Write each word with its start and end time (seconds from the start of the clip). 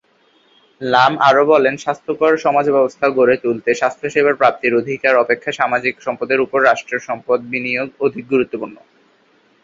লাম 0.81 1.13
আরও 1.19 1.43
বলেন, 1.45 1.73
স্বাস্থ্যকর 1.77 2.31
সমাজ 2.37 2.65
ব্যবস্থা 2.69 3.05
গড়ে 3.09 3.35
তুলতে 3.37 3.69
স্বাস্থ্যসেবার 3.73 4.35
প্রাপ্তির 4.35 4.73
অধিকার 4.75 5.13
অপেক্ষা 5.15 5.51
সামাজিক 5.51 5.95
সম্পদের 6.01 6.39
উপর 6.41 6.59
রাষ্ট্রের 6.63 7.01
সম্পদ 7.07 7.39
বিনিয়োগ 7.51 7.89
অধিক 7.99 8.25
গুরুত্বপূর্ণ। 8.29 8.75